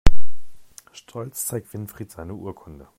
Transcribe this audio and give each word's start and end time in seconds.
Stolz 0.93 1.45
zeigt 1.45 1.71
Winfried 1.75 2.09
seine 2.11 2.33
Urkunde. 2.33 2.87